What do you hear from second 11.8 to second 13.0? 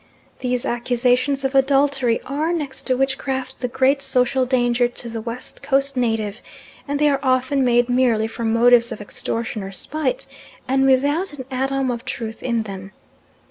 of truth in them.